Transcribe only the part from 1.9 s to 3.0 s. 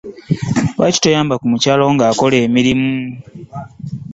ng'akola emirimu?